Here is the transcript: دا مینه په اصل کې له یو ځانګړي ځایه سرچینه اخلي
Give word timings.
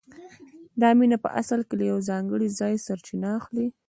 دا 0.81 0.89
مینه 0.97 1.17
په 1.23 1.29
اصل 1.41 1.59
کې 1.67 1.73
له 1.79 1.83
یو 1.91 1.99
ځانګړي 2.09 2.47
ځایه 2.59 2.83
سرچینه 2.85 3.29
اخلي 3.39 3.67